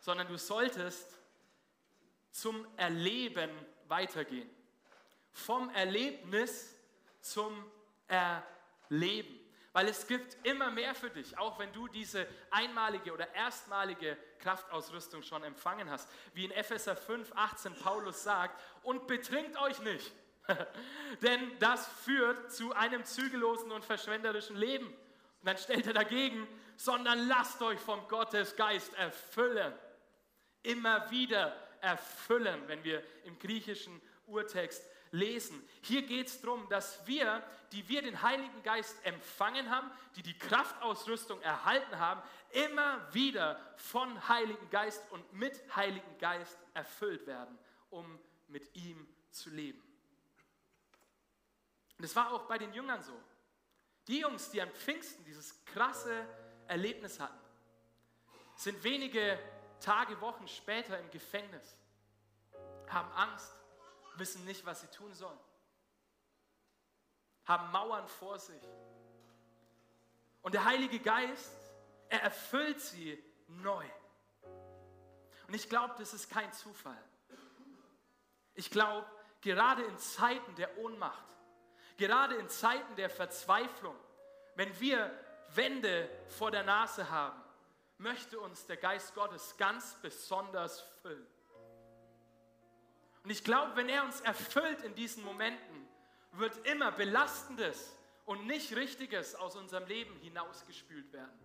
[0.01, 1.11] sondern du solltest
[2.29, 3.49] zum Erleben
[3.87, 4.51] weitergehen.
[5.33, 6.75] Vom Erlebnis
[7.21, 7.65] zum
[8.07, 9.40] Erleben.
[9.73, 15.23] Weil es gibt immer mehr für dich, auch wenn du diese einmalige oder erstmalige Kraftausrüstung
[15.23, 16.09] schon empfangen hast.
[16.33, 20.11] Wie in Epheser 5, 18 Paulus sagt, und betrinkt euch nicht,
[21.21, 24.87] denn das führt zu einem zügellosen und verschwenderischen Leben.
[24.87, 29.73] Und dann stellt er dagegen, sondern lasst euch vom Gottesgeist erfüllen.
[30.63, 35.61] Immer wieder erfüllen, wenn wir im griechischen Urtext lesen.
[35.81, 40.37] Hier geht es darum, dass wir, die wir den Heiligen Geist empfangen haben, die die
[40.37, 42.21] Kraftausrüstung erhalten haben,
[42.51, 47.57] immer wieder von Heiligen Geist und mit Heiligen Geist erfüllt werden,
[47.89, 49.81] um mit ihm zu leben.
[51.97, 53.13] Und es war auch bei den Jüngern so.
[54.07, 56.25] Die Jungs, die an Pfingsten dieses krasse
[56.67, 57.39] Erlebnis hatten,
[58.55, 59.37] sind wenige
[59.79, 61.77] Tage, Wochen später im Gefängnis,
[62.87, 63.60] haben Angst,
[64.15, 65.39] wissen nicht, was sie tun sollen,
[67.45, 68.63] haben Mauern vor sich.
[70.41, 71.53] Und der Heilige Geist,
[72.09, 73.85] er erfüllt sie neu.
[75.47, 77.03] Und ich glaube, das ist kein Zufall.
[78.53, 79.07] Ich glaube,
[79.41, 81.25] gerade in Zeiten der Ohnmacht,
[81.97, 83.95] gerade in Zeiten der Verzweiflung,
[84.55, 85.11] wenn wir
[85.49, 87.41] Wände vor der Nase haben,
[87.97, 91.27] möchte uns der Geist Gottes ganz besonders füllen.
[93.23, 95.87] Und ich glaube, wenn er uns erfüllt in diesen Momenten,
[96.33, 101.39] wird immer Belastendes und nicht Richtiges aus unserem Leben hinausgespült werden.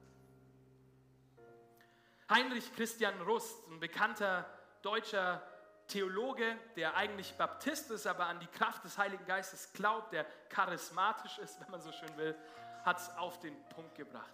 [2.31, 4.49] Heinrich Christian Rust, ein bekannter
[4.83, 5.43] deutscher
[5.87, 11.39] Theologe, der eigentlich Baptist ist, aber an die Kraft des Heiligen Geistes glaubt, der charismatisch
[11.39, 12.37] ist, wenn man so schön will,
[12.85, 14.33] hat es auf den Punkt gebracht.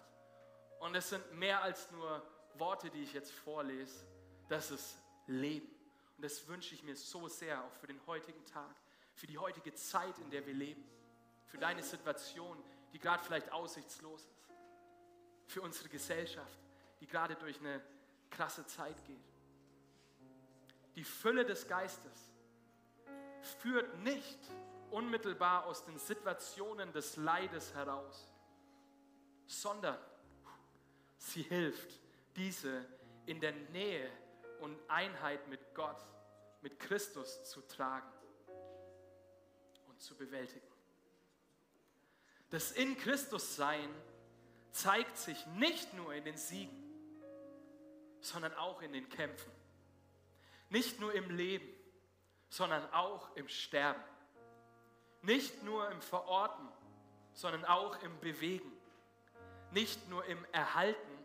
[0.79, 2.21] Und es sind mehr als nur
[2.55, 4.05] Worte, die ich jetzt vorlese.
[4.49, 5.72] Das ist Leben.
[6.23, 8.73] Und das wünsche ich mir so sehr, auch für den heutigen Tag,
[9.13, 10.81] für die heutige Zeit, in der wir leben,
[11.47, 12.57] für deine Situation,
[12.93, 14.47] die gerade vielleicht aussichtslos ist,
[15.47, 16.57] für unsere Gesellschaft,
[17.01, 17.83] die gerade durch eine
[18.29, 19.33] krasse Zeit geht.
[20.95, 22.31] Die Fülle des Geistes
[23.59, 24.39] führt nicht
[24.91, 28.31] unmittelbar aus den Situationen des Leides heraus,
[29.45, 29.97] sondern
[31.17, 31.99] sie hilft,
[32.37, 32.85] diese
[33.25, 34.09] in der Nähe
[34.63, 35.97] und Einheit mit Gott,
[36.61, 38.09] mit Christus zu tragen
[39.89, 40.65] und zu bewältigen.
[42.49, 43.89] Das in Christus Sein
[44.71, 46.81] zeigt sich nicht nur in den Siegen,
[48.21, 49.51] sondern auch in den Kämpfen.
[50.69, 51.67] Nicht nur im Leben,
[52.47, 54.01] sondern auch im Sterben.
[55.23, 56.69] Nicht nur im Verorten,
[57.33, 58.71] sondern auch im Bewegen.
[59.71, 61.17] Nicht nur im Erhalten,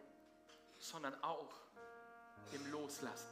[0.79, 1.67] sondern auch
[2.53, 3.29] im Loslassen.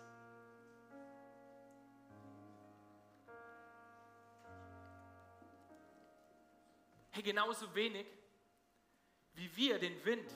[7.11, 8.07] Hey, genauso wenig
[9.35, 10.31] wie wir den Wind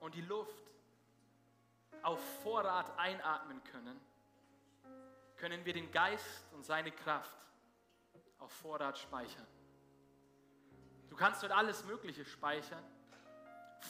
[0.00, 0.64] und die Luft
[2.02, 4.00] auf Vorrat einatmen können,
[5.36, 7.36] können wir den Geist und seine Kraft
[8.38, 9.46] auf Vorrat speichern.
[11.08, 12.84] Du kannst dort alles Mögliche speichern,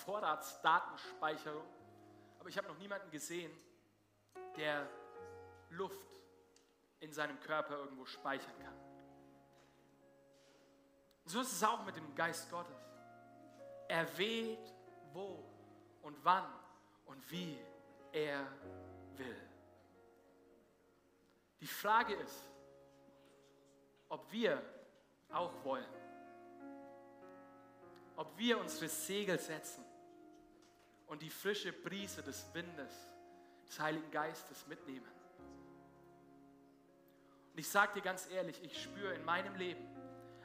[0.05, 1.67] Vorratsdatenspeicherung,
[2.39, 3.51] aber ich habe noch niemanden gesehen,
[4.57, 4.89] der
[5.71, 6.07] Luft
[7.01, 8.75] in seinem Körper irgendwo speichern kann.
[11.25, 12.77] So ist es auch mit dem Geist Gottes.
[13.89, 14.73] Er weht,
[15.13, 15.45] wo
[16.03, 16.47] und wann
[17.07, 17.59] und wie
[18.13, 18.47] er
[19.17, 19.37] will.
[21.61, 22.49] Die Frage ist,
[24.09, 24.63] ob wir
[25.31, 25.85] auch wollen,
[28.17, 29.85] ob wir unsere Segel setzen
[31.07, 32.95] und die frische Brise des Windes,
[33.69, 35.07] des Heiligen Geistes mitnehmen.
[37.53, 39.85] Und ich sage dir ganz ehrlich, ich spüre in meinem Leben,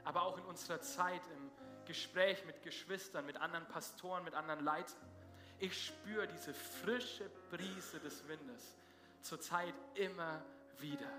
[0.04, 1.52] aber auch in unserer Zeit im
[1.86, 5.12] Gespräch mit Geschwistern, mit anderen Pastoren, mit anderen Leitern,
[5.60, 8.76] ich spüre diese frische Brise des Windes
[9.22, 10.44] zurzeit immer
[10.80, 11.12] wieder.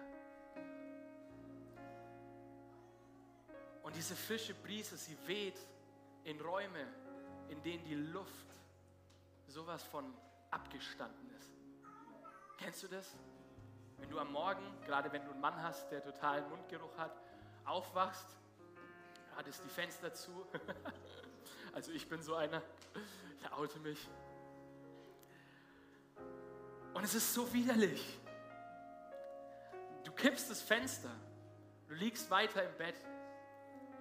[3.82, 5.58] Und diese frische Brise, sie weht
[6.24, 6.86] in Räume,
[7.50, 8.46] in denen die Luft
[9.46, 10.12] sowas von
[10.50, 11.21] abgestanden.
[12.62, 13.16] Kennst du das?
[13.98, 17.20] Wenn du am Morgen, gerade wenn du einen Mann hast, der totalen Mundgeruch hat,
[17.64, 18.36] aufwachst,
[19.34, 20.46] hattest die Fenster zu.
[21.72, 22.62] also ich bin so einer,
[23.40, 24.08] ich oute mich.
[26.94, 28.20] Und es ist so widerlich.
[30.04, 31.10] Du kippst das Fenster,
[31.88, 32.96] du liegst weiter im Bett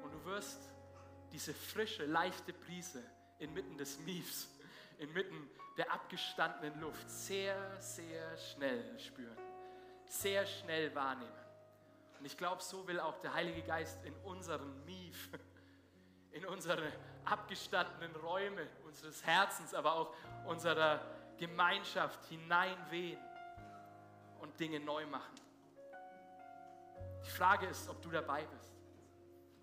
[0.04, 0.60] Und du wirst
[1.32, 3.04] diese frische, leichte Brise
[3.40, 4.50] inmitten des Miefs,
[5.02, 9.38] inmitten der abgestandenen Luft sehr, sehr schnell spüren,
[10.06, 11.32] sehr schnell wahrnehmen.
[12.20, 15.32] Und ich glaube, so will auch der Heilige Geist in unseren Mief,
[16.32, 16.92] in unsere
[17.26, 20.14] abgestandenen Räume unseres Herzens, aber auch
[20.46, 21.02] unserer
[21.38, 23.20] Gemeinschaft hineinwehen
[24.40, 25.34] und Dinge neu machen.
[27.26, 28.72] Die Frage ist, ob du dabei bist,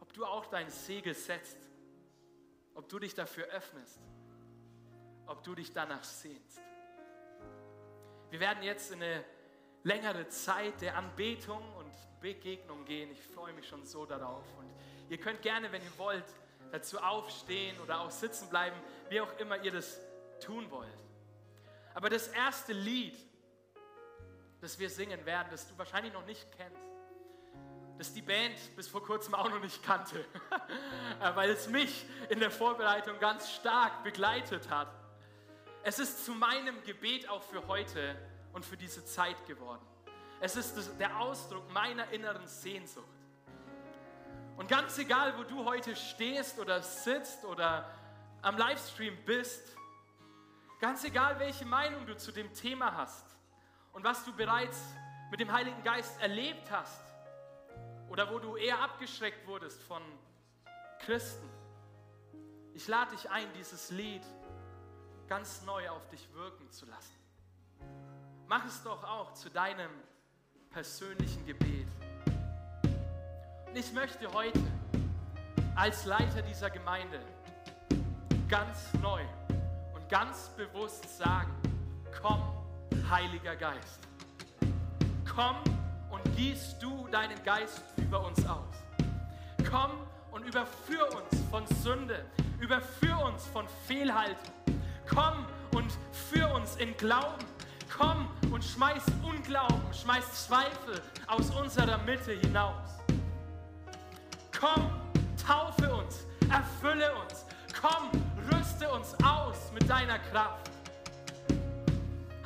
[0.00, 1.58] ob du auch dein Segel setzt,
[2.74, 4.00] ob du dich dafür öffnest,
[5.28, 6.60] ob du dich danach sehnst.
[8.30, 9.24] Wir werden jetzt in eine
[9.84, 13.10] längere Zeit der Anbetung und Begegnung gehen.
[13.10, 14.44] Ich freue mich schon so darauf.
[14.58, 14.70] Und
[15.08, 16.24] ihr könnt gerne, wenn ihr wollt,
[16.72, 18.76] dazu aufstehen oder auch sitzen bleiben,
[19.08, 20.00] wie auch immer ihr das
[20.40, 20.88] tun wollt.
[21.94, 23.16] Aber das erste Lied,
[24.60, 26.82] das wir singen werden, das du wahrscheinlich noch nicht kennst,
[27.96, 30.24] das die Band bis vor kurzem auch noch nicht kannte,
[31.34, 34.88] weil es mich in der Vorbereitung ganz stark begleitet hat.
[35.82, 38.16] Es ist zu meinem Gebet auch für heute
[38.52, 39.86] und für diese Zeit geworden.
[40.40, 43.06] Es ist der Ausdruck meiner inneren Sehnsucht.
[44.56, 47.90] Und ganz egal, wo du heute stehst oder sitzt oder
[48.42, 49.76] am Livestream bist,
[50.80, 53.24] ganz egal, welche Meinung du zu dem Thema hast
[53.92, 54.80] und was du bereits
[55.30, 57.02] mit dem Heiligen Geist erlebt hast
[58.08, 60.02] oder wo du eher abgeschreckt wurdest von
[61.00, 61.48] Christen,
[62.74, 64.22] ich lade dich ein, dieses Lied
[65.28, 67.14] ganz neu auf dich wirken zu lassen.
[68.46, 69.90] Mach es doch auch zu deinem
[70.70, 71.86] persönlichen Gebet.
[73.66, 74.60] Und ich möchte heute
[75.76, 77.20] als Leiter dieser Gemeinde
[78.48, 79.22] ganz neu
[79.94, 81.54] und ganz bewusst sagen,
[82.22, 82.42] komm,
[83.10, 84.00] Heiliger Geist.
[85.34, 85.56] Komm
[86.10, 88.74] und gieß du deinen Geist über uns aus.
[89.70, 89.92] Komm
[90.30, 92.24] und überführ uns von Sünde,
[92.60, 94.54] überführ uns von Fehlhaltung.
[95.08, 97.44] Komm und führ uns in Glauben.
[97.96, 103.00] Komm und schmeiß Unglauben, schmeiß Zweifel aus unserer Mitte hinaus.
[104.58, 104.90] Komm,
[105.44, 107.46] taufe uns, erfülle uns.
[107.80, 108.10] Komm,
[108.52, 110.70] rüste uns aus mit deiner Kraft.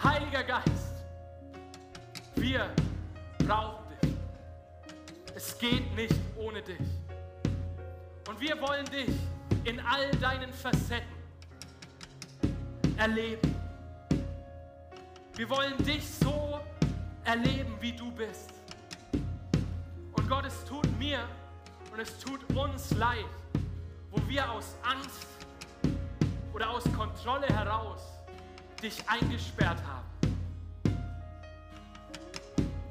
[0.02, 1.04] Heiliger Geist,
[2.36, 2.68] wir
[3.38, 4.14] brauchen dich.
[5.34, 6.78] Es geht nicht ohne dich.
[8.28, 9.10] Und wir wollen dich
[9.64, 11.11] in all deinen Facetten
[12.98, 13.54] erleben.
[15.34, 16.60] Wir wollen dich so
[17.24, 18.50] erleben, wie du bist.
[20.12, 21.20] Und Gott, es tut mir
[21.92, 23.24] und es tut uns leid,
[24.10, 25.26] wo wir aus Angst
[26.52, 28.02] oder aus Kontrolle heraus
[28.82, 30.06] dich eingesperrt haben.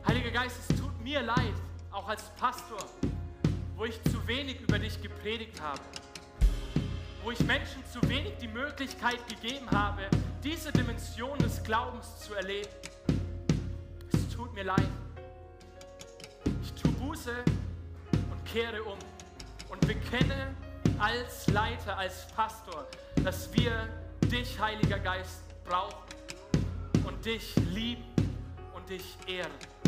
[0.08, 1.54] Heiliger Geist, es tut mir leid,
[1.92, 2.84] auch als Pastor,
[3.76, 5.80] wo ich zu wenig über dich gepredigt habe,
[7.24, 10.04] wo ich Menschen zu wenig die Möglichkeit gegeben habe,
[10.44, 12.70] diese Dimension des Glaubens zu erleben.
[14.12, 14.90] Es tut mir leid.
[16.64, 17.44] Ich tue Buße
[18.32, 18.98] und kehre um
[19.70, 20.56] und bekenne
[20.98, 22.88] als Leiter, als Pastor,
[23.24, 23.88] dass wir
[24.26, 26.04] dich, Heiliger Geist, brauchen
[27.06, 28.04] und dich lieben
[28.74, 29.81] und dich ehren.